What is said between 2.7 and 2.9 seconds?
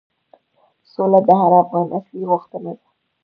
ده.